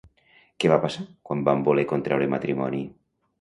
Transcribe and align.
Què 0.63 0.71
va 0.71 0.77
passar 0.85 1.03
quan 1.29 1.43
van 1.49 1.61
voler 1.67 1.85
contraure 1.93 2.31
matrimoni? 2.37 2.83